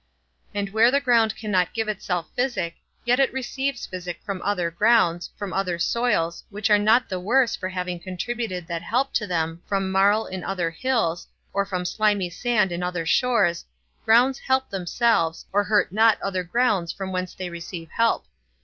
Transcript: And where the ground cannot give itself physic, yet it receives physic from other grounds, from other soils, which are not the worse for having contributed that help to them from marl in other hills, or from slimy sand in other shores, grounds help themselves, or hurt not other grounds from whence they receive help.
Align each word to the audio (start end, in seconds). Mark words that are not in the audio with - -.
And 0.51 0.69
where 0.71 0.89
the 0.89 0.99
ground 0.99 1.35
cannot 1.35 1.75
give 1.75 1.87
itself 1.87 2.25
physic, 2.35 2.77
yet 3.05 3.19
it 3.19 3.31
receives 3.31 3.85
physic 3.85 4.19
from 4.25 4.41
other 4.41 4.71
grounds, 4.71 5.29
from 5.37 5.53
other 5.53 5.77
soils, 5.77 6.43
which 6.49 6.71
are 6.71 6.79
not 6.79 7.07
the 7.07 7.19
worse 7.19 7.55
for 7.55 7.69
having 7.69 7.99
contributed 7.99 8.65
that 8.65 8.81
help 8.81 9.13
to 9.13 9.27
them 9.27 9.61
from 9.67 9.91
marl 9.91 10.25
in 10.25 10.43
other 10.43 10.71
hills, 10.71 11.27
or 11.53 11.65
from 11.67 11.85
slimy 11.85 12.31
sand 12.31 12.71
in 12.71 12.81
other 12.81 13.05
shores, 13.05 13.63
grounds 14.03 14.39
help 14.39 14.71
themselves, 14.71 15.45
or 15.53 15.63
hurt 15.65 15.91
not 15.91 16.19
other 16.19 16.43
grounds 16.43 16.91
from 16.91 17.11
whence 17.11 17.35
they 17.35 17.51
receive 17.51 17.91
help. 17.91 18.25